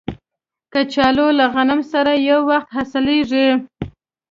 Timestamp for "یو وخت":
2.29-2.69